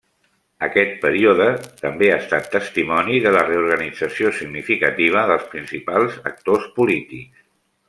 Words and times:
Aquest 0.67 0.93
període 1.01 1.45
també 1.81 2.09
ha 2.13 2.15
estat 2.21 2.49
testimoni 2.55 3.19
de 3.27 3.35
la 3.37 3.45
reorganització 3.51 4.33
significativa 4.41 5.27
dels 5.33 5.47
principals 5.55 6.19
actors 6.33 6.69
polítics. 6.81 7.49